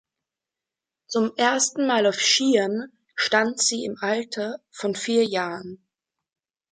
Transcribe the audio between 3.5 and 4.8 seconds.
sie im Alter